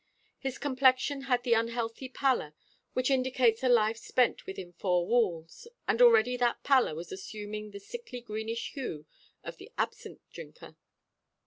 His 0.39 0.57
complexion 0.57 1.25
had 1.29 1.43
the 1.43 1.53
unhealthy 1.53 2.09
pallor 2.09 2.55
which 2.93 3.11
indicates 3.11 3.61
a 3.61 3.69
life 3.69 3.97
spent 3.97 4.47
within 4.47 4.73
four 4.73 5.05
walls; 5.05 5.67
and 5.87 6.01
already 6.01 6.35
that 6.37 6.63
pallor 6.63 6.95
was 6.95 7.11
assuming 7.11 7.69
the 7.69 7.79
sickly 7.79 8.19
greenish 8.19 8.71
hue 8.71 9.05
of 9.43 9.57
the 9.57 9.71
absinthe 9.77 10.27
drinker. 10.31 10.75